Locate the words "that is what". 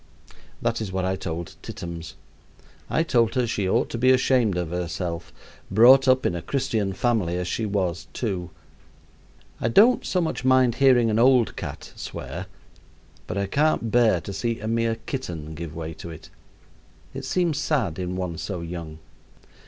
0.63-1.05